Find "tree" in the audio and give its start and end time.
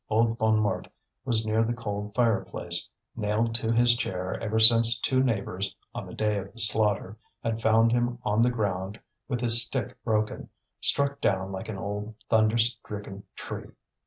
13.35-13.69